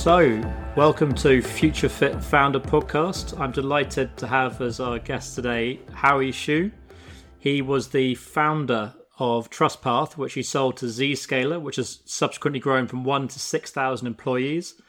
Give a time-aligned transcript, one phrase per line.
[0.00, 0.40] So,
[0.78, 3.38] welcome to Future Fit Founder Podcast.
[3.38, 6.72] I'm delighted to have as our guest today Howie Xu.
[7.38, 12.86] He was the founder of TrustPath, which he sold to Zscaler, which has subsequently grown
[12.86, 14.80] from one to 6,000 employees.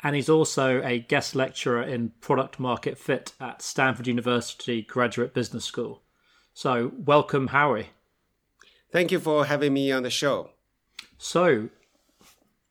[0.00, 5.64] And he's also a guest lecturer in product market fit at Stanford University Graduate Business
[5.64, 6.02] School.
[6.54, 7.90] So, welcome, Howie.
[8.92, 10.50] Thank you for having me on the show.
[11.18, 11.70] So,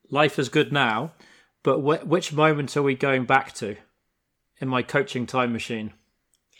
[0.08, 1.12] life is good now.
[1.62, 3.76] But wh- which moment are we going back to
[4.60, 5.92] in my coaching time machine?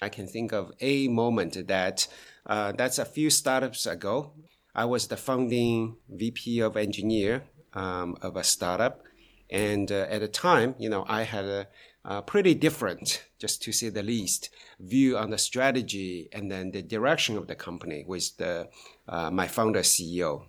[0.01, 2.09] I can think of a moment that
[2.47, 4.33] uh, that's a few startups ago.
[4.75, 7.45] I was the founding VP of engineer
[7.75, 9.05] um, of a startup,
[9.51, 11.69] and uh, at the time, you know, I had a,
[12.05, 14.49] a, pretty different, just to say the least,
[14.81, 18.69] view on the strategy and then the direction of the company with the
[19.09, 20.47] uh, my founder CEO.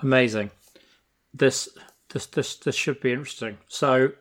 [0.00, 0.50] Amazing.
[1.34, 1.68] This
[2.12, 3.58] this this this should be interesting.
[3.68, 4.12] So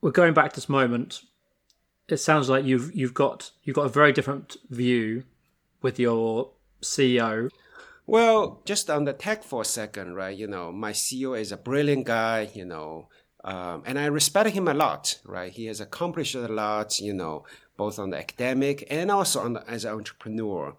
[0.00, 1.22] we're going back to this moment.
[2.08, 5.24] It sounds like you've you've got you've got a very different view
[5.82, 7.50] with your CEO.
[8.06, 10.36] Well, just on the tech for a second, right?
[10.36, 13.08] You know, my CEO is a brilliant guy, you know,
[13.44, 15.52] um, and I respect him a lot, right?
[15.52, 17.44] He has accomplished a lot, you know,
[17.76, 20.76] both on the academic and also on the, as an entrepreneur.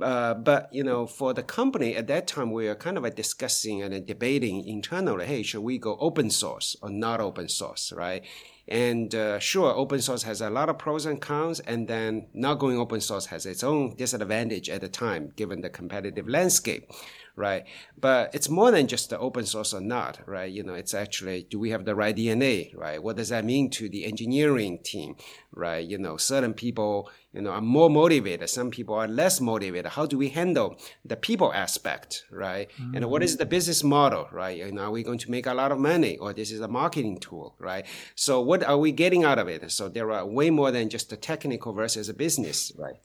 [0.00, 3.82] Uh, but you know, for the company at that time, we were kind of discussing
[3.82, 5.26] and debating internally.
[5.26, 8.22] Hey, should we go open source or not open source, right?
[8.68, 12.58] And uh, sure, open source has a lot of pros and cons, and then not
[12.58, 16.90] going open source has its own disadvantage at the time, given the competitive landscape,
[17.38, 17.64] right?
[17.96, 20.50] But it's more than just the open source or not, right?
[20.50, 23.02] You know, it's actually, do we have the right DNA, right?
[23.02, 25.14] What does that mean to the engineering team,
[25.52, 25.86] right?
[25.86, 28.50] You know, certain people, you know, are more motivated.
[28.50, 29.92] Some people are less motivated.
[29.92, 32.68] How do we handle the people aspect, right?
[32.80, 32.96] Mm-hmm.
[32.96, 34.58] And what is the business model, right?
[34.58, 36.68] You know, are we going to make a lot of money or this is a
[36.68, 37.86] marketing tool, right?
[38.16, 39.70] So what are we getting out of it?
[39.70, 42.96] So there are way more than just the technical versus a business, right?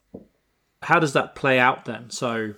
[0.82, 2.10] How does that play out then?
[2.10, 2.54] So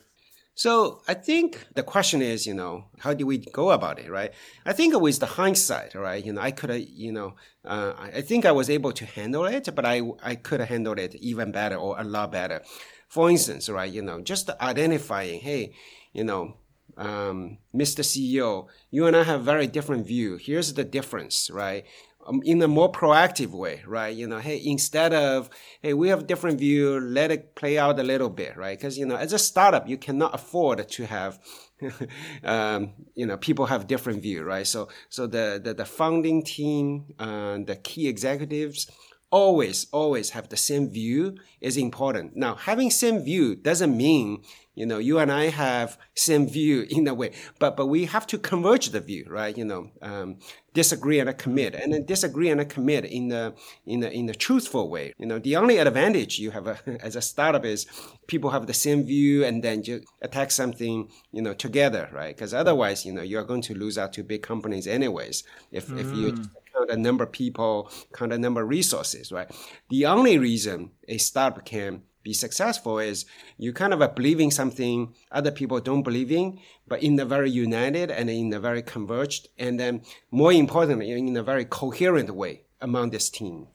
[0.57, 4.33] so I think the question is, you know, how do we go about it, right?
[4.65, 8.47] I think with the hindsight, right, you know, I could you know, uh, I think
[8.47, 11.77] I was able to handle it, but I, I could have handled it even better
[11.77, 12.63] or a lot better.
[13.07, 15.75] For instance, right, you know, just identifying, hey,
[16.15, 16.57] you know,
[16.97, 18.01] um, Mr.
[18.01, 20.39] CEO, you and I have very different view.
[20.39, 21.85] Here's the difference, right?
[22.27, 24.15] Um, in a more proactive way, right?
[24.15, 25.49] You know, hey, instead of,
[25.83, 28.77] hey, we have different view, let it play out a little bit, right?
[28.77, 31.39] Because, you know, as a startup, you cannot afford to have,
[32.45, 34.67] um, you know, people have different view, right?
[34.67, 38.91] So, so the, the, the founding team, uh, the key executives,
[39.31, 42.37] always, always have the same view is important.
[42.37, 44.43] Now, having same view doesn't mean,
[44.75, 48.27] you know, you and I have same view in a way, but, but we have
[48.29, 49.57] to converge the view, right?
[49.57, 50.39] You know, um,
[50.75, 53.55] disagree and commit and then disagree and commit in the,
[53.87, 55.13] in the, in the truthful way.
[55.19, 57.87] You know, the only advantage you have a, as a startup is
[58.29, 62.37] people have the same view and then you attack something, you know, together, right?
[62.37, 65.43] Because otherwise, you know, you're going to lose out to big companies anyways.
[65.73, 65.99] If, mm.
[65.99, 66.49] if you mm
[66.87, 69.51] the number of people, count the number of resources, right?
[69.89, 73.25] The only reason a startup can be successful is
[73.57, 77.51] you kind of are believing something other people don't believe in, but in a very
[77.51, 82.63] united and in a very converged, and then more importantly, in a very coherent way
[82.81, 83.69] among this team.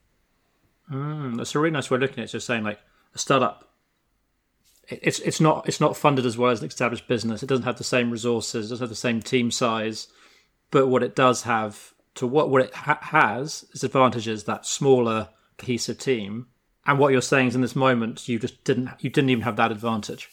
[0.92, 2.32] Mm, that's a really nice way of looking at it.
[2.32, 2.80] Just saying, like
[3.16, 3.72] a startup,
[4.90, 7.42] it's it's not it's not funded as well as an established business.
[7.42, 10.10] It doesn't have the same resources, it doesn't have the same team size,
[10.72, 15.30] but what it does have to what what it ha- has its advantages that smaller
[15.58, 16.48] cohesive team.
[16.86, 19.56] And what you're saying is in this moment you just didn't you didn't even have
[19.58, 20.30] that advantage.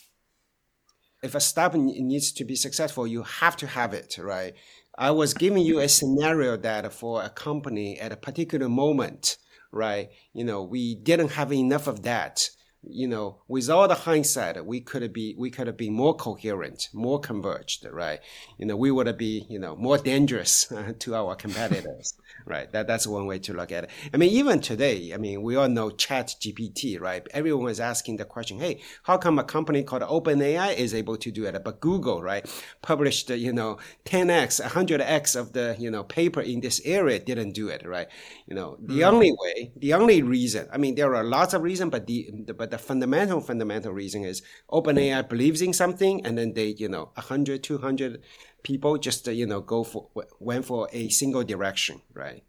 [1.23, 4.55] If a startup needs to be successful you have to have it right?
[4.97, 9.37] I was giving you a scenario that for a company at a particular moment
[9.71, 12.49] right you know we didn't have enough of that
[12.83, 16.89] you know, with all the hindsight, we could be we could have been more coherent,
[16.93, 18.21] more converged, right?
[18.59, 22.15] You know, we would be you know more dangerous to our competitors
[22.49, 22.71] right?
[22.73, 23.91] That that's one way to look at it.
[24.13, 27.27] I mean, even today, I mean, we all know Chat GPT, right?
[27.33, 31.31] Everyone is asking the question, hey, how come a company called OpenAI is able to
[31.31, 32.45] do it, but Google, right,
[32.83, 37.69] published you know 10x, 100x of the you know paper in this area didn't do
[37.69, 38.09] it, right?
[38.47, 39.13] You know, the mm.
[39.13, 42.55] only way, the only reason, I mean, there are lots of reasons, but the, the
[42.55, 47.11] but the fundamental fundamental reason is OpenAI believes in something, and then they you know
[47.15, 48.23] 100, 200
[48.63, 50.09] people just uh, you know go for
[50.41, 52.45] went for a single direction, right?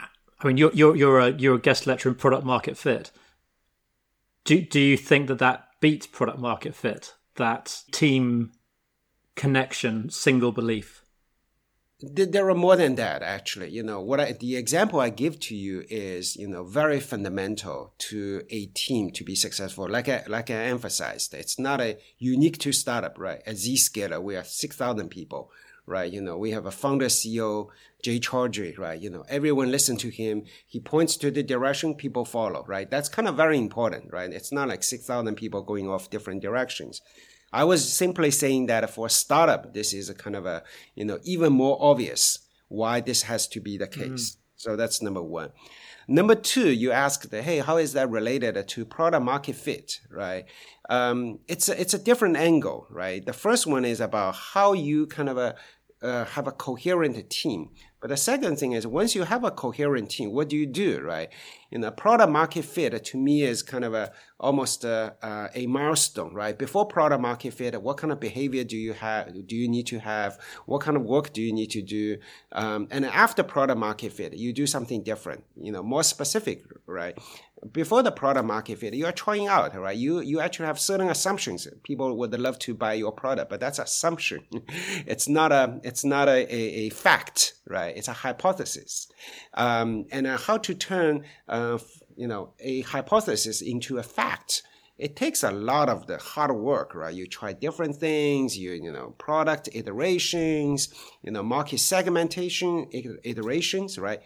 [0.00, 3.10] I mean, you're you're you're a you're a guest lecturer in product market fit.
[4.44, 7.14] Do do you think that that beats product market fit?
[7.36, 8.52] That team
[9.36, 11.01] connection, single belief.
[12.02, 13.70] There are more than that actually.
[13.70, 17.94] You know what I, the example i give to you is you know very fundamental
[18.10, 19.88] to a team to be successful.
[19.88, 23.40] Like i like i emphasized it's not a unique to startup right?
[23.46, 25.50] At zscaler we are 6000 people
[25.86, 26.12] right?
[26.12, 27.68] You know we have a founder ceo
[28.02, 29.00] jay chaudhry right?
[29.00, 30.44] You know everyone listen to him.
[30.66, 32.90] He points to the direction people follow right?
[32.90, 34.32] That's kind of very important right?
[34.32, 37.00] It's not like 6000 people going off different directions
[37.52, 40.62] I was simply saying that for a startup, this is a kind of a,
[40.94, 42.38] you know, even more obvious
[42.68, 43.92] why this has to be the mm.
[43.92, 44.32] case.
[44.32, 44.36] Mm.
[44.56, 45.50] So that's number one.
[46.08, 50.44] Number two, you asked, hey, how is that related to product market fit, right?
[50.88, 53.24] Um, it's a, it's a different angle, right?
[53.24, 55.54] The first one is about how you kind of a,
[56.02, 57.70] uh, have a coherent team.
[58.02, 61.00] But the second thing is once you have a coherent team, what do you do,
[61.00, 61.28] right?
[61.70, 64.10] You know, product market fit to me is kind of a
[64.40, 65.14] almost a,
[65.54, 66.58] a, milestone, right?
[66.58, 69.32] Before product market fit, what kind of behavior do you have?
[69.46, 70.40] Do you need to have?
[70.66, 72.18] What kind of work do you need to do?
[72.50, 77.16] Um, and after product market fit, you do something different, you know, more specific, right?
[77.70, 79.96] Before the product market fit, you are trying out, right?
[79.96, 81.68] You you actually have certain assumptions.
[81.84, 84.44] People would love to buy your product, but that's assumption.
[85.06, 87.96] it's not a it's not a, a, a fact, right?
[87.96, 89.06] It's a hypothesis.
[89.54, 91.78] Um, and uh, how to turn uh,
[92.16, 94.62] you know a hypothesis into a fact.
[94.98, 97.14] It takes a lot of the hard work, right?
[97.14, 100.88] You try different things, you you know, product iterations,
[101.22, 104.20] you know, market segmentation iterations, right?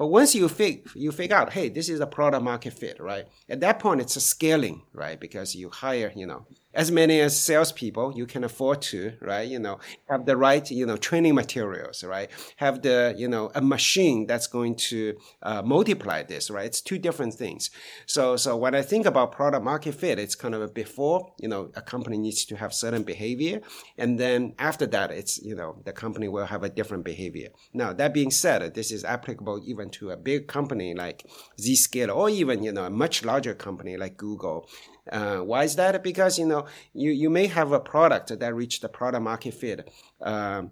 [0.00, 3.26] But once you fig, you figure out, hey, this is a product market fit, right?
[3.50, 5.20] At that point, it's a scaling, right?
[5.20, 9.48] Because you hire, you know, as many as salespeople you can afford to, right?
[9.48, 12.30] You know, have the right, you know, training materials, right?
[12.56, 16.66] Have the, you know, a machine that's going to uh, multiply this, right?
[16.66, 17.70] It's two different things.
[18.06, 21.48] So, so when I think about product market fit, it's kind of a before, you
[21.48, 23.60] know, a company needs to have certain behavior,
[23.98, 27.48] and then after that, it's, you know, the company will have a different behavior.
[27.72, 31.26] Now, that being said, this is applicable even to a big company like
[31.58, 34.68] Zscaler, or even, you know, a much larger company like Google
[35.10, 36.02] uh, why is that?
[36.02, 39.90] Because you know you, you may have a product that reach the product market fit,
[40.20, 40.70] um,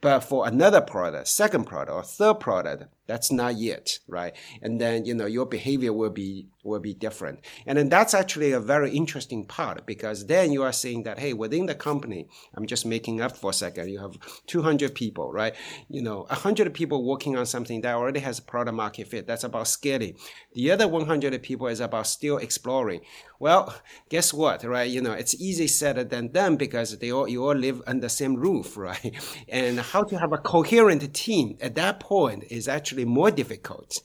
[0.00, 4.34] but for another product, second product or third product, that's not yet, right?
[4.62, 7.40] And then, you know, your behavior will be, will be different.
[7.66, 11.34] And then that's actually a very interesting part because then you are saying that, hey,
[11.34, 13.90] within the company, I'm just making up for a second.
[13.90, 14.16] You have
[14.46, 15.54] 200 people, right?
[15.90, 19.26] You know, 100 people working on something that already has a product market fit.
[19.26, 20.16] That's about scaling.
[20.54, 23.02] The other 100 people is about still exploring.
[23.42, 23.74] Well,
[24.08, 24.88] guess what, right?
[24.88, 28.08] You know, it's easy said than done because they all, you all live under the
[28.08, 29.14] same roof, right?
[29.48, 33.98] And how to have a coherent team at that point is actually more difficult.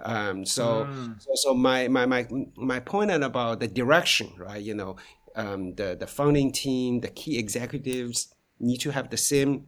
[0.00, 1.20] Um, so, mm.
[1.22, 4.62] so, so, my, my, my, my point about the direction, right?
[4.62, 4.96] You know,
[5.36, 9.66] um, the, the founding team, the key executives need to have the same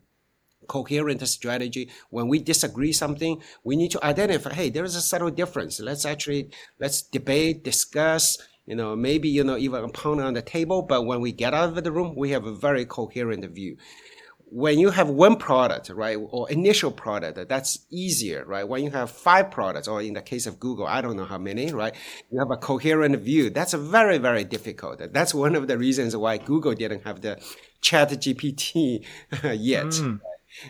[0.66, 1.90] coherent strategy.
[2.10, 5.80] When we disagree something, we need to identify, hey, there is a subtle difference.
[5.80, 6.50] Let's actually,
[6.80, 10.82] let's debate, discuss, you know, maybe, you know, even a pound on the table.
[10.82, 13.76] But when we get out of the room, we have a very coherent view
[14.48, 18.66] when you have one product, right, or initial product, that's easier, right?
[18.66, 21.38] When you have five products, or in the case of Google, I don't know how
[21.38, 21.94] many, right?
[22.30, 23.50] You have a coherent view.
[23.50, 25.00] That's very, very difficult.
[25.12, 27.40] That's one of the reasons why Google didn't have the
[27.80, 29.04] Chat GPT
[29.58, 29.86] yet.
[29.86, 30.20] Mm.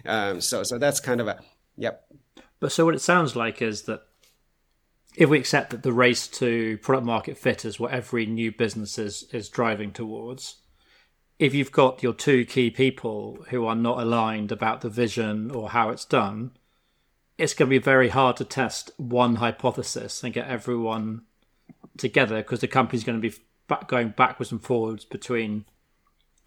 [0.07, 1.41] Um, so, so that's kind of a,
[1.77, 2.07] yep.
[2.59, 4.03] But so what it sounds like is that
[5.17, 8.99] if we accept that the race to product market fit is what every new business
[8.99, 10.57] is, is driving towards,
[11.39, 15.71] if you've got your two key people who are not aligned about the vision or
[15.71, 16.53] how it's done,
[17.37, 21.23] it's going to be very hard to test one hypothesis and get everyone
[21.99, 23.37] together because the company's going to be
[23.69, 25.67] back, going backwards and forwards between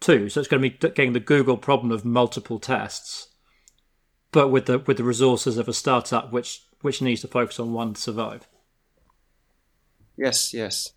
[0.00, 0.28] two.
[0.28, 3.28] So it's going to be getting the Google problem of multiple tests,
[4.32, 7.72] but with the with the resources of a startup which which needs to focus on
[7.72, 8.48] one to survive.
[10.16, 10.92] Yes, yes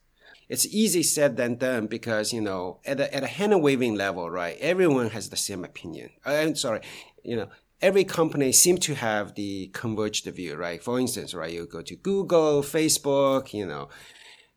[0.54, 4.30] it's easy said than done because you know at a, at a hand waving level,
[4.30, 4.56] right?
[4.62, 6.12] Everyone has the same opinion.
[6.24, 6.82] Uh, I'm sorry,
[7.24, 7.48] you know.
[7.82, 10.82] Every company seems to have the converged view, right?
[10.82, 13.90] For instance, right, you go to Google, Facebook, you know,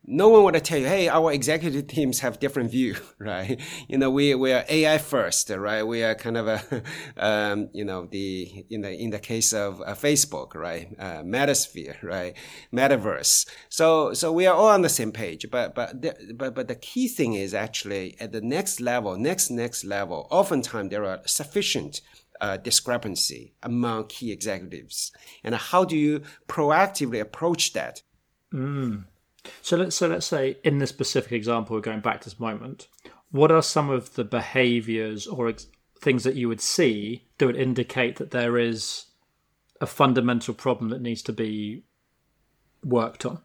[0.09, 3.59] no one would tell you, hey, our executive teams have different view, right?
[3.89, 5.83] You know, we, we are AI first, right?
[5.83, 6.83] We are kind of a,
[7.17, 10.95] um, you know, the, in the, in the case of uh, Facebook, right?
[10.97, 12.35] Uh, Metasphere, right?
[12.73, 13.47] Metaverse.
[13.67, 16.75] So, so we are all on the same page, but, but, the, but, but the
[16.75, 21.99] key thing is actually at the next level, next, next level, oftentimes there are sufficient
[22.39, 25.11] uh, discrepancy among key executives.
[25.43, 28.03] And how do you proactively approach that?
[28.53, 29.03] Mm.
[29.61, 32.87] So let's so let's say in this specific example, we're going back to this moment.
[33.31, 35.67] What are some of the behaviours or ex-
[36.01, 39.05] things that you would see that would indicate that there is
[39.81, 41.83] a fundamental problem that needs to be
[42.83, 43.41] worked on?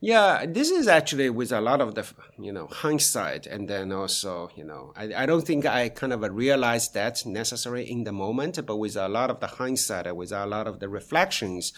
[0.00, 2.06] Yeah, this is actually with a lot of the
[2.38, 6.20] you know hindsight, and then also you know I, I don't think I kind of
[6.34, 10.44] realized that necessary in the moment, but with a lot of the hindsight, with a
[10.44, 11.72] lot of the reflections,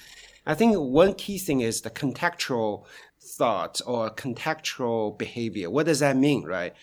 [0.49, 2.85] I think one key thing is the contextual
[3.21, 5.71] thought or contextual behavior.
[5.71, 6.75] What does that mean, right?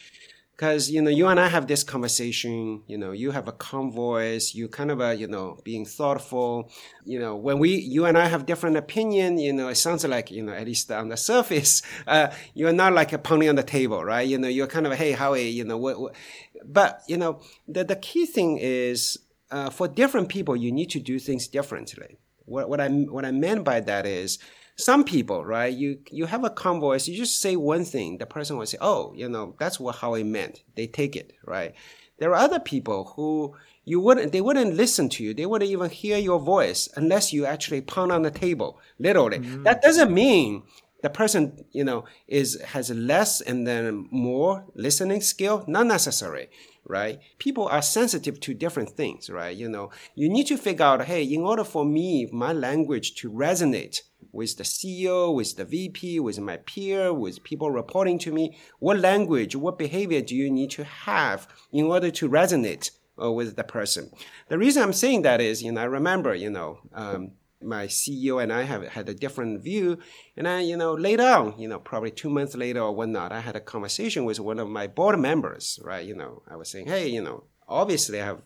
[0.56, 2.84] because you know you and I have this conversation.
[2.88, 4.56] You know, you have a calm voice.
[4.56, 6.72] You kind of a you know being thoughtful.
[7.04, 10.32] You know, when we you and I have different opinion, you know, it sounds like
[10.32, 13.64] you know at least on the surface, uh, you're not like a pony on the
[13.64, 14.28] table, right?
[14.28, 16.16] You know, you're kind of hey Howie, you know what, what?
[16.64, 19.20] but you know the the key thing is
[19.52, 22.18] uh, for different people you need to do things differently.
[22.46, 24.40] What what I what I meant by that is
[24.76, 25.74] some people, right?
[25.74, 27.08] You you have a calm voice.
[27.08, 30.16] You just say one thing, the person will say, "Oh, you know, that's what how
[30.16, 31.74] I meant." They take it, right?
[32.20, 35.34] There are other people who you wouldn't they wouldn't listen to you.
[35.34, 39.40] They wouldn't even hear your voice unless you actually pound on the table, literally.
[39.40, 39.64] Mm-hmm.
[39.64, 40.64] That doesn't mean
[41.04, 45.64] the person you know is has less and then more listening skill.
[45.68, 46.50] Not necessary
[46.86, 47.20] right?
[47.40, 49.56] People are sensitive to different things, right?
[49.56, 53.32] You know, you need to figure out, hey, in order for me, my language to
[53.32, 54.02] resonate
[54.32, 59.00] with the CEO, with the VP, with my peer, with people reporting to me, what
[59.00, 63.64] language, what behavior do you need to have in order to resonate uh, with the
[63.64, 64.12] person?
[64.50, 67.32] The reason I'm saying that is, you know, I remember, you know, um,
[67.66, 70.00] my CEO and I have had a different view.
[70.38, 73.42] And I, you know, later on, you know, probably two months later or whatnot, I
[73.42, 76.06] had a conversation with one of my board members, right?
[76.06, 78.42] You know, I was saying, hey, you know, obviously I have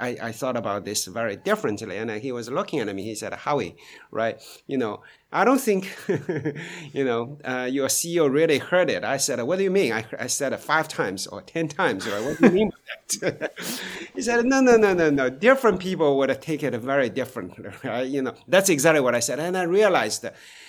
[0.00, 1.96] I, I thought about this very differently.
[1.96, 3.02] And he was looking at me.
[3.02, 3.76] He said, Howie,
[4.10, 4.40] right?
[4.66, 5.02] You know,
[5.32, 5.96] I don't think,
[6.92, 9.04] you know, uh, your CEO really heard it.
[9.04, 9.92] I said, what do you mean?
[9.92, 12.24] I, I said it five times or 10 times, right?
[12.24, 13.52] What do you mean by that?
[14.14, 15.28] he said, no, no, no, no, no.
[15.30, 18.06] Different people would have taken it very differently, right?
[18.06, 19.38] You know, that's exactly what I said.
[19.38, 20.26] And I realized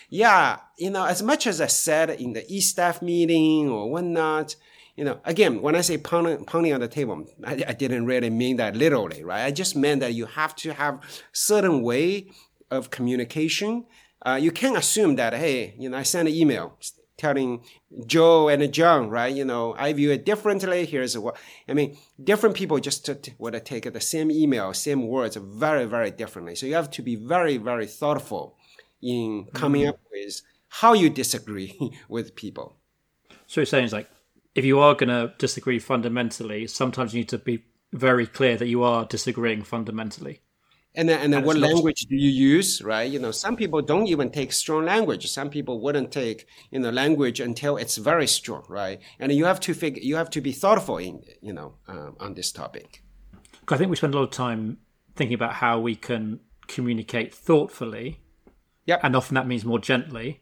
[0.09, 4.55] yeah, you know, as much as I said in the e-staff meeting or whatnot,
[4.99, 8.29] you know, again, when I say pounding, pounding on the table, I, I, didn't really
[8.29, 9.45] mean that literally, right?
[9.45, 10.99] I just meant that you have to have
[11.31, 12.31] certain way
[12.69, 13.85] of communication.
[14.25, 16.77] Uh, you can't assume that, hey, you know, I sent an email
[17.15, 17.63] telling
[18.07, 19.33] Joe and John, right?
[19.33, 20.85] You know, I view it differently.
[20.85, 21.37] Here's what
[21.69, 21.97] I mean.
[22.21, 26.55] Different people just would take the same email, same words very, very differently.
[26.55, 28.57] So you have to be very, very thoughtful
[29.01, 29.91] in coming mm-hmm.
[29.91, 31.79] up with how you disagree
[32.09, 32.75] with people.
[33.47, 34.09] So you're saying it's like
[34.59, 37.63] if you are going to disagree fundamentally, sometimes you need to be
[37.93, 40.41] very clear that you are disagreeing fundamentally.
[40.95, 43.09] And then, and then and what language do you use, right?
[43.09, 45.31] You know, some people don't even take strong language.
[45.31, 48.99] Some people wouldn't take, you know, language until it's very strong, right?
[49.17, 52.33] And you have to figure, you have to be thoughtful in, you know, um, on
[52.33, 53.01] this topic.
[53.69, 54.79] I think we spend a lot of time
[55.15, 58.19] thinking about how we can communicate thoughtfully.
[58.87, 58.99] Yep.
[59.03, 60.41] And often that means more gently.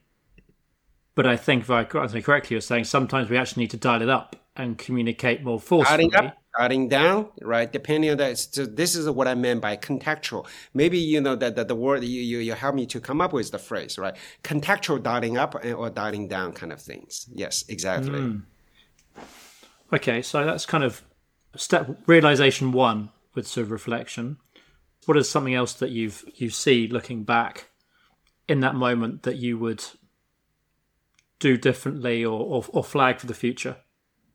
[1.17, 4.03] But I think, if I understand correctly, you're saying sometimes we actually need to dial
[4.03, 6.09] it up and communicate more forcefully.
[6.09, 7.71] Dialing up, dialing down, right?
[7.71, 8.37] Depending on that.
[8.37, 10.45] So this is what I meant by contextual.
[10.75, 13.33] Maybe you know that the, the, word you, you you help me to come up
[13.33, 14.15] with the phrase, right?
[14.43, 17.27] Contextual dialing up or dialing down kind of things.
[17.33, 18.19] Yes, exactly.
[18.19, 18.43] Mm.
[19.91, 21.01] Okay, so that's kind of
[21.55, 24.37] step realization one with sort of reflection.
[25.07, 27.69] What is something else that you've you see looking back
[28.47, 29.83] in that moment that you would
[31.39, 33.77] do differently or, or, or flag for the future?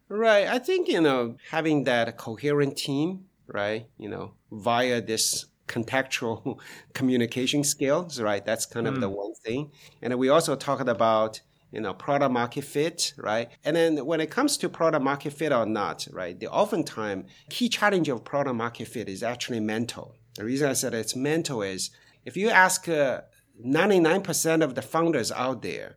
[0.08, 0.46] Right.
[0.46, 6.58] I think, you know, having that coherent team, right, you know, via this contextual
[6.92, 8.44] communication skills, right?
[8.44, 9.00] That's kind of mm.
[9.00, 9.70] the one thing.
[10.02, 11.40] And we also talked about,
[11.70, 13.48] you know, product market fit, right?
[13.64, 17.68] And then when it comes to product market fit or not, right, the oftentimes key
[17.68, 20.14] challenge of product market fit is actually mental.
[20.34, 21.90] The reason I said it's mental is
[22.24, 23.22] if you ask uh,
[23.64, 25.96] 99% of the founders out there,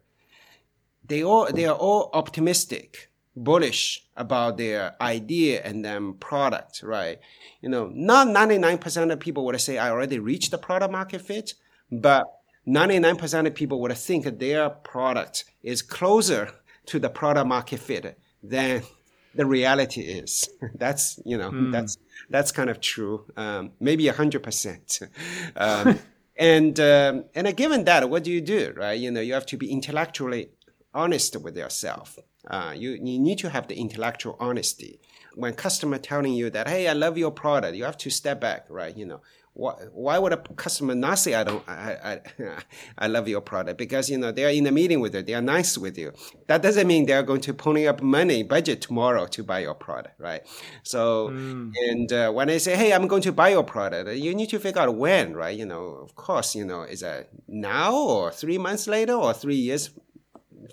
[1.08, 7.20] they all they are all optimistic, bullish about their idea and then product, right?
[7.62, 11.54] You know, not 99% of people would say I already reached the product market fit,
[11.92, 12.26] but
[12.68, 16.52] 99% of people would think their product is closer
[16.88, 18.84] to the product market fit than
[19.34, 20.50] the reality is.
[20.76, 21.72] that's, you know, mm.
[21.72, 21.98] that's,
[22.30, 23.26] that's kind of true.
[23.36, 25.00] Um, maybe a hundred percent.
[25.58, 26.00] Um,
[26.38, 29.00] and, um, and given that, what do you do, right?
[29.00, 30.50] You know, you have to be intellectually
[30.96, 32.18] honest with yourself.
[32.48, 35.00] Uh, you, you need to have the intellectual honesty.
[35.36, 38.66] When customer telling you that, hey, I love your product, you have to step back,
[38.70, 38.96] right?
[38.96, 39.22] You know,
[39.56, 42.58] why, why would a customer not say I don't I, I,
[42.98, 45.34] I love your product because you know they are in a meeting with you they
[45.34, 46.12] are nice with you
[46.48, 49.74] that doesn't mean they are going to pony up money budget tomorrow to buy your
[49.74, 50.42] product right
[50.84, 51.72] so mm.
[51.90, 54.60] and uh, when I say hey I'm going to buy your product you need to
[54.60, 58.58] figure out when right you know of course you know is it now or three
[58.58, 59.90] months later or three years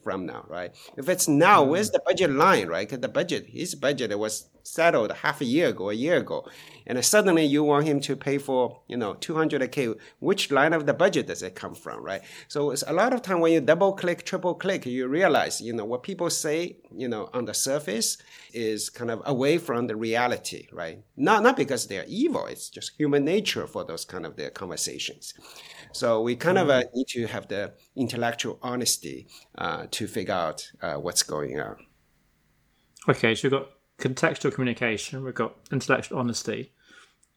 [0.01, 0.75] from now, right?
[0.97, 2.89] If it's now, where's the budget line, right?
[2.89, 6.49] Because the budget, his budget was settled half a year ago, a year ago,
[6.87, 9.99] and suddenly you want him to pay for, you know, 200k.
[10.21, 12.23] Which line of the budget does it come from, right?
[12.49, 15.73] So it's a lot of time when you double click, triple click, you realize, you
[15.73, 18.19] know, what people say, you know, on the surface
[18.53, 21.03] is kind of away from the reality, right?
[21.17, 25.35] Not not because they're evil, it's just human nature for those kind of the conversations.
[25.93, 30.71] So we kind of uh, need to have the intellectual honesty uh, to figure out
[30.81, 31.77] uh, what's going on.
[33.09, 33.69] Okay, so we've got
[33.99, 36.73] contextual communication, we've got intellectual honesty,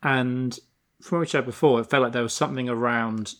[0.03, 0.57] and
[1.01, 3.35] from what we said before, it felt like there was something around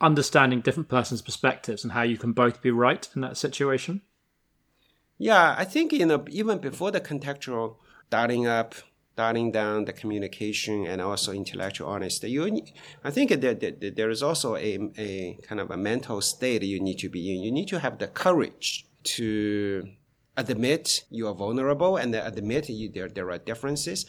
[0.00, 4.00] understanding different person's perspectives and how you can both be right in that situation.
[5.18, 7.76] Yeah, I think you know even before the contextual
[8.08, 8.74] dialing up
[9.22, 12.28] dialing down the communication and also intellectual honesty.
[12.34, 12.42] You,
[13.08, 14.72] I think that, that there is also a,
[15.08, 15.10] a
[15.48, 17.38] kind of a mental state you need to be in.
[17.46, 18.68] You need to have the courage
[19.16, 19.88] to
[20.36, 24.06] admit you are vulnerable and admit you, there, there are differences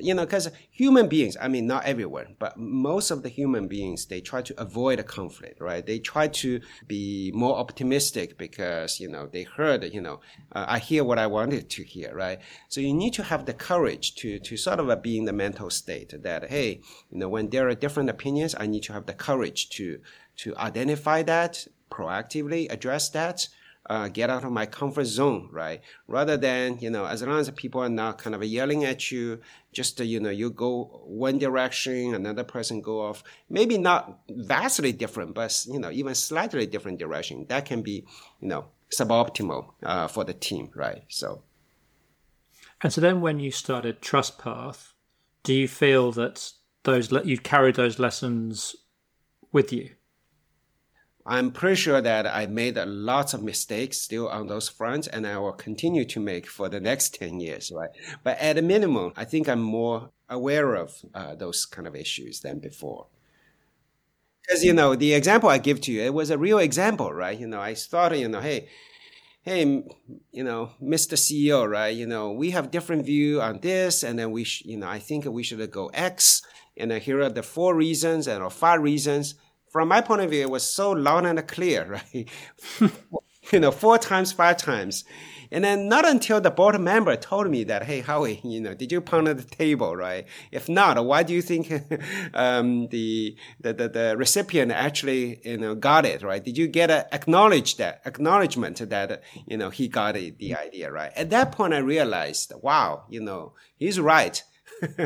[0.00, 4.06] you know, because human beings, I mean, not everyone, but most of the human beings,
[4.06, 5.84] they try to avoid a conflict, right?
[5.84, 10.20] They try to be more optimistic because, you know, they heard, you know,
[10.52, 12.40] uh, I hear what I wanted to hear, right?
[12.68, 15.32] So you need to have the courage to, to sort of uh, be in the
[15.32, 16.80] mental state that, hey,
[17.10, 20.00] you know, when there are different opinions, I need to have the courage to,
[20.38, 23.48] to identify that, proactively address that,
[23.86, 25.80] uh, get out of my comfort zone, right?
[26.06, 29.40] Rather than, you know, as long as people are not kind of yelling at you,
[29.72, 35.34] just, you know, you go one direction, another person go off, maybe not vastly different,
[35.34, 37.46] but, you know, even slightly different direction.
[37.48, 38.04] That can be,
[38.40, 41.02] you know, suboptimal uh, for the team, right?
[41.08, 41.42] So.
[42.82, 44.92] And so then when you started TrustPath,
[45.42, 46.52] do you feel that
[46.84, 48.76] those you carried those lessons
[49.52, 49.90] with you?
[51.24, 55.26] I'm pretty sure that I made a lot of mistakes still on those fronts, and
[55.26, 57.90] I will continue to make for the next 10 years, right?
[58.24, 62.40] But at a minimum, I think I'm more aware of uh, those kind of issues
[62.40, 63.06] than before.
[64.42, 67.38] Because, you know, the example I give to you, it was a real example, right?
[67.38, 68.68] You know, I thought, you know, hey,
[69.42, 69.84] hey,
[70.32, 71.14] you know, Mr.
[71.16, 71.94] CEO, right?
[71.94, 74.98] You know, we have different view on this, and then we, sh- you know, I
[74.98, 76.42] think we should go X,
[76.76, 79.36] and then here are the four reasons and or five reasons
[79.72, 82.28] from my point of view, it was so loud and clear, right?
[83.50, 85.04] you know, four times, five times.
[85.50, 88.90] And then not until the board member told me that, hey, Howie, you know, did
[88.90, 90.26] you pound the table, right?
[90.50, 91.70] If not, why do you think
[92.34, 96.42] um, the, the, the, the, recipient actually, you know, got it, right?
[96.42, 100.90] Did you get a acknowledge that, acknowledgement that, you know, he got it, the idea,
[100.90, 101.12] right?
[101.16, 104.42] At that point, I realized, wow, you know, he's right.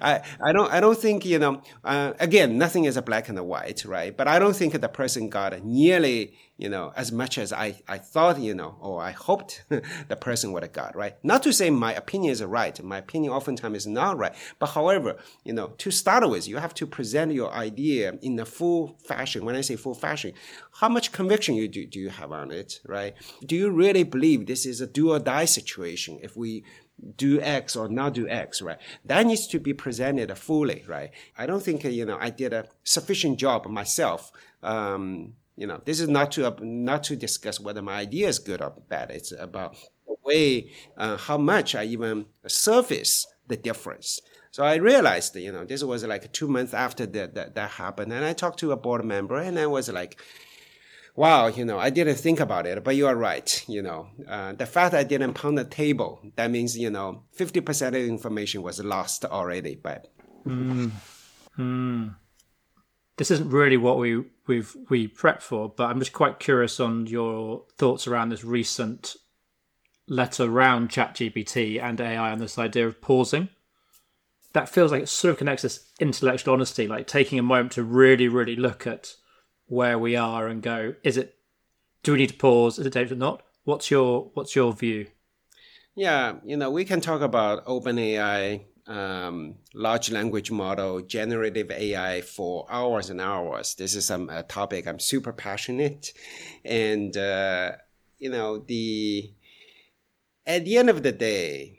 [0.00, 3.38] I, I don't I don't think you know uh, again nothing is a black and
[3.38, 4.14] a white right?
[4.14, 7.98] But I don't think the person got nearly you know as much as I, I
[7.98, 9.64] thought you know or I hoped
[10.08, 11.14] the person would have got right?
[11.22, 12.82] Not to say my opinion is right.
[12.82, 14.34] My opinion oftentimes is not right.
[14.58, 18.44] But however you know to start with you have to present your idea in a
[18.44, 19.44] full fashion.
[19.44, 20.34] When I say full fashion
[20.74, 23.14] how much conviction you do, do you have on it right?
[23.46, 26.18] Do you really believe this is a do or die situation?
[26.22, 26.64] If we
[27.16, 28.78] do X or not do X, right?
[29.04, 31.10] That needs to be presented fully, right?
[31.36, 34.30] I don't think, you know, I did a sufficient job myself.
[34.62, 38.62] Um, you know, this is not to, not to discuss whether my idea is good
[38.62, 39.10] or bad.
[39.10, 44.20] It's about the way, uh, how much I even surface the difference.
[44.50, 48.12] So I realized, you know, this was like two months after that, that, that happened.
[48.12, 50.20] And I talked to a board member and I was like,
[51.14, 53.64] wow, you know, I didn't think about it, but you are right.
[53.68, 57.88] You know, uh, the fact I didn't pound the table, that means, you know, 50%
[57.88, 59.74] of information was lost already.
[59.74, 60.08] But
[60.46, 60.90] mm.
[61.58, 62.14] Mm.
[63.16, 67.06] this isn't really what we we've we prepped for, but I'm just quite curious on
[67.06, 69.16] your thoughts around this recent
[70.08, 73.48] letter around ChatGPT and AI and this idea of pausing.
[74.52, 77.82] That feels like it sort of connects this intellectual honesty, like taking a moment to
[77.82, 79.14] really, really look at
[79.72, 81.34] where we are and go, is it?
[82.02, 82.78] Do we need to pause?
[82.78, 83.42] Is it dangerous or not?
[83.64, 85.06] What's your What's your view?
[85.94, 92.66] Yeah, you know, we can talk about OpenAI, um, large language model, generative AI for
[92.70, 93.74] hours and hours.
[93.74, 96.12] This is some, a topic I'm super passionate,
[96.64, 97.72] and uh,
[98.18, 99.32] you know, the
[100.46, 101.78] at the end of the day,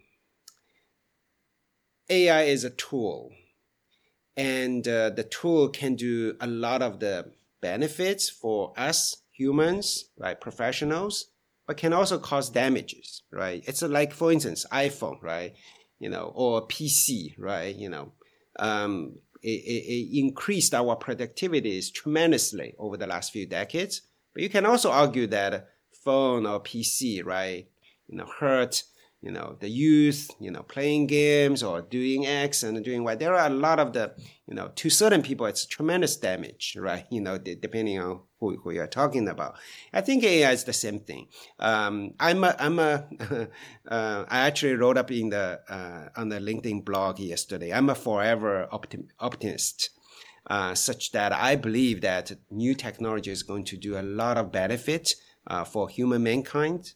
[2.09, 3.31] AI is a tool,
[4.35, 7.31] and uh, the tool can do a lot of the
[7.63, 11.31] benefits for us humans, right, professionals,
[11.65, 13.63] but can also cause damages, right?
[13.65, 15.53] It's like, for instance, iPhone, right,
[15.97, 18.11] you know, or PC, right, you know,
[18.59, 24.01] um, it, it, it increased our productivity tremendously over the last few decades.
[24.33, 25.69] But you can also argue that
[26.03, 27.67] phone or PC, right,
[28.07, 28.83] you know, hurt
[29.23, 33.15] you know the youth you know playing games or doing x and doing y.
[33.15, 34.13] There are a lot of the
[34.47, 37.05] you know to certain people it's tremendous damage right?
[37.09, 39.55] You know depending on who, who you're talking about.
[39.93, 41.27] I think ai is the same thing.
[41.59, 43.07] Um, i'm a i'm a
[43.87, 47.71] uh, i actually wrote up in the uh, on the linkedin blog yesterday.
[47.73, 49.89] I'm a forever optim- optimist
[50.47, 54.51] uh, such that I believe that new technology is going to do a lot of
[54.51, 55.15] benefit
[55.47, 56.93] uh, for human mankind.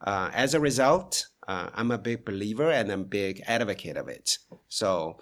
[0.00, 4.08] Uh, as a result, uh, I'm a big believer and I'm a big advocate of
[4.08, 4.38] it.
[4.68, 5.18] So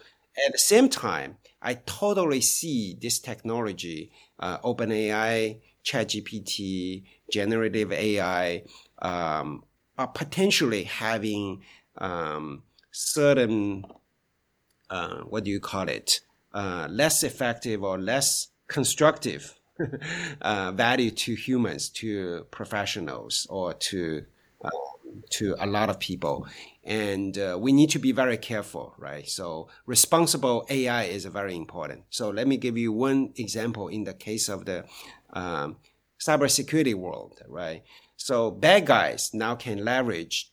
[0.46, 8.64] at the same time, I totally see this technology, uh, OpenAI, ChatGPT, generative AI,
[9.00, 9.64] um,
[9.98, 11.62] are potentially having
[11.98, 13.84] um, certain,
[14.90, 16.20] uh, what do you call it,
[16.52, 19.58] uh, less effective or less constructive
[20.40, 24.24] uh, value to humans, to professionals, or to
[25.30, 26.46] to a lot of people.
[26.82, 29.28] And uh, we need to be very careful, right?
[29.28, 32.04] So responsible AI is very important.
[32.10, 34.84] So let me give you one example in the case of the
[35.32, 35.76] um,
[36.20, 37.82] cybersecurity world, right?
[38.16, 40.50] So bad guys now can leverage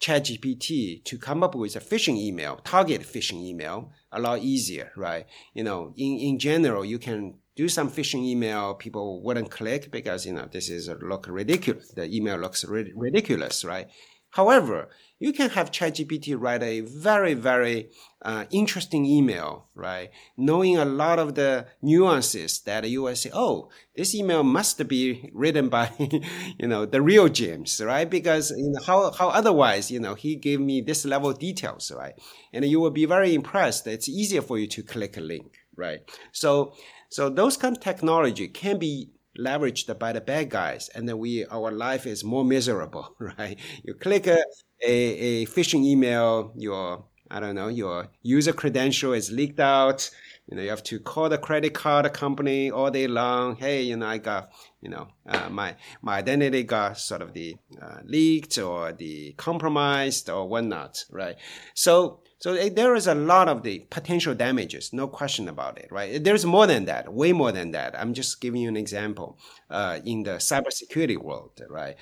[0.00, 5.26] ChatGPT to come up with a phishing email, target phishing email, a lot easier, right?
[5.54, 10.26] You know, in, in general, you can do some phishing email, people wouldn't click because,
[10.26, 11.90] you know, this is look ridiculous.
[11.90, 13.88] The email looks ri- ridiculous, right?
[14.30, 14.88] However,
[15.20, 17.90] you can have ChatGPT write a very, very
[18.20, 20.10] uh, interesting email, right?
[20.36, 25.30] Knowing a lot of the nuances that you will say, oh, this email must be
[25.32, 25.92] written by,
[26.58, 28.10] you know, the real James, right?
[28.10, 31.92] Because you know, how, how otherwise, you know, he gave me this level of details,
[31.96, 32.14] right?
[32.52, 33.86] And you will be very impressed.
[33.86, 36.00] It's easier for you to click a link, right?
[36.32, 36.74] So,
[37.10, 41.44] so those kind of technology can be leveraged by the bad guys, and then we
[41.46, 43.58] our life is more miserable, right?
[43.82, 44.42] You click a,
[44.84, 50.10] a, a phishing email, your I don't know, your user credential is leaked out.
[50.46, 53.56] You know, you have to call the credit card company all day long.
[53.56, 54.50] Hey, you know, I got,
[54.82, 60.28] you know, uh, my my identity got sort of the uh, leaked or the compromised
[60.28, 61.36] or whatnot, right?
[61.72, 65.88] So so eh, there is a lot of the potential damages, no question about it,
[65.90, 66.22] right?
[66.22, 67.98] There's more than that, way more than that.
[67.98, 69.38] I'm just giving you an example
[69.70, 71.96] uh, in the cybersecurity world, right?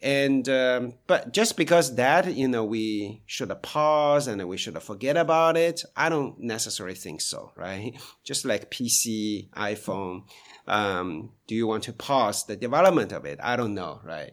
[0.00, 5.16] And um, but just because that you know we should pause and we should forget
[5.16, 7.92] about it, I don't necessarily think so, right?
[8.22, 10.22] Just like PC, iPhone,
[10.68, 13.40] um, do you want to pause the development of it?
[13.42, 14.30] I don't know, right?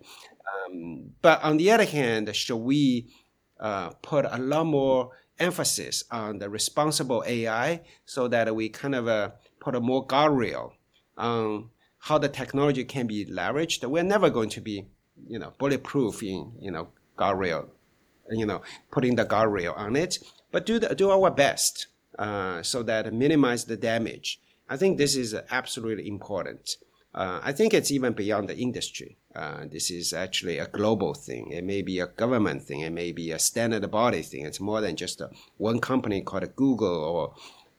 [0.70, 3.10] Um, but on the other hand, should we
[3.60, 9.08] uh, put a lot more emphasis on the responsible AI so that we kind of
[9.08, 10.74] uh, put a more guardrail
[11.18, 11.70] on
[12.00, 13.88] how the technology can be leveraged.
[13.88, 14.88] We're never going to be,
[15.28, 17.68] you know, bulletproof in, you know, guardrail,
[18.30, 20.20] you know, putting the guardrail on it,
[20.52, 24.40] but do the, do our best uh, so that minimize the damage.
[24.70, 26.78] I think this is absolutely important.
[27.18, 29.18] Uh, I think it's even beyond the industry.
[29.36, 31.50] Uh, this is actually a global thing.
[31.50, 32.82] It may be a government thing.
[32.82, 34.46] It may be a standard body thing.
[34.46, 37.34] It's more than just a, one company called Google or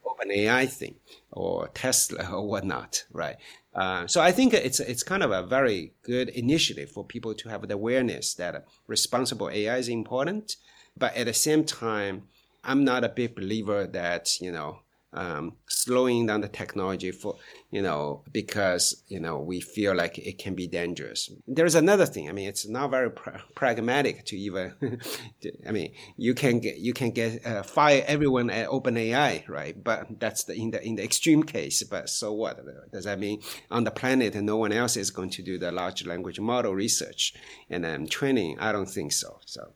[0.05, 0.97] OpenAI thing
[1.31, 3.37] or Tesla or whatnot, right?
[3.77, 7.49] Uh, so I think it's it's kind of a very good initiative for people to
[7.49, 10.57] have the awareness that responsible AI is important,
[10.97, 12.25] but at the same time,
[12.65, 14.81] I'm not a big believer that you know
[15.13, 17.37] um, slowing down the technology for
[17.71, 21.31] you know because you know we feel like it can be dangerous.
[21.47, 22.29] There's another thing.
[22.29, 24.75] I mean it's not very pra- pragmatic to even
[25.67, 29.83] i mean you can get you can get uh, fire everyone at openai right?
[29.83, 31.83] But that's the in the in the extreme case.
[31.83, 32.61] But so what?
[32.93, 36.07] Does that mean on the planet no one else is going to do the large
[36.07, 37.35] language model research
[37.71, 38.59] and um, training?
[38.59, 39.41] I don't think so.
[39.45, 39.73] So.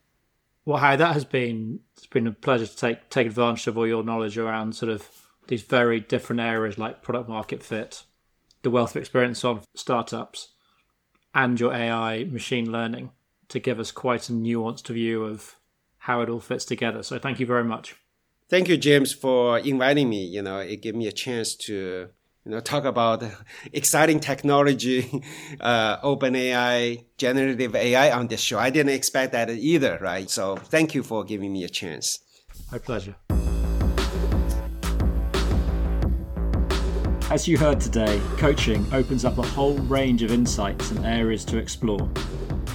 [0.64, 3.86] Well, how that has been, it's been a pleasure to take take advantage of all
[3.86, 8.04] your knowledge around sort of these very different areas like product market fit,
[8.62, 10.48] the wealth of experience of startups,
[11.34, 13.10] and your AI machine learning
[13.48, 15.56] to give us quite a nuanced view of
[15.98, 17.02] how it all fits together.
[17.02, 17.96] So thank you very much.
[18.48, 20.24] Thank you, James, for inviting me.
[20.24, 22.08] You know, it gave me a chance to
[22.44, 23.22] you know, talk about
[23.72, 25.22] exciting technology,
[25.60, 28.58] uh, open AI, generative AI on this show.
[28.58, 30.28] I didn't expect that either, right?
[30.28, 32.18] So thank you for giving me a chance.
[32.70, 33.16] My pleasure.
[37.32, 41.56] As you heard today, coaching opens up a whole range of insights and areas to
[41.56, 42.06] explore.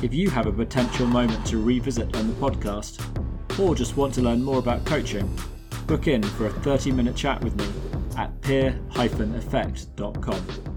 [0.02, 3.00] If you have a potential moment to revisit on the podcast,
[3.60, 5.32] or just want to learn more about coaching,
[5.86, 7.68] book in for a 30 minute chat with me
[8.18, 10.77] at peer-effect.com.